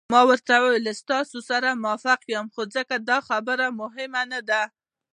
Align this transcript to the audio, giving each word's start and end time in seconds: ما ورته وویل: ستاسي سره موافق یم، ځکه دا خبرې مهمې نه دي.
ما 0.13 0.21
ورته 0.29 0.53
وویل: 0.63 0.87
ستاسي 1.01 1.39
سره 1.49 1.69
موافق 1.83 2.19
یم، 2.33 2.45
ځکه 2.75 2.95
دا 3.09 3.17
خبرې 3.29 3.67
مهمې 3.81 4.23
نه 4.33 4.39
دي. 4.49 4.63